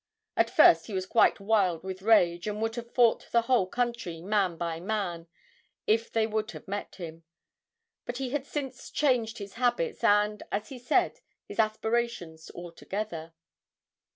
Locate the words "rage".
2.01-2.47